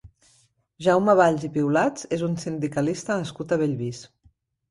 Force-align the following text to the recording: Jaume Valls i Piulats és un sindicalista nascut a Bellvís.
Jaume 0.85 1.13
Valls 1.19 1.43
i 1.49 1.51
Piulats 1.57 2.07
és 2.17 2.23
un 2.29 2.35
sindicalista 2.45 3.21
nascut 3.21 3.53
a 3.53 3.59
Bellvís. 3.65 4.01